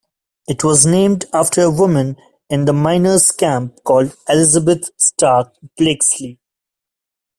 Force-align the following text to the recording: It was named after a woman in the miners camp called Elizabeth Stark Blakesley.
It 0.47 0.63
was 0.63 0.87
named 0.87 1.25
after 1.31 1.61
a 1.61 1.69
woman 1.69 2.17
in 2.49 2.65
the 2.65 2.73
miners 2.73 3.29
camp 3.29 3.77
called 3.83 4.15
Elizabeth 4.27 4.89
Stark 4.97 5.53
Blakesley. 5.77 6.39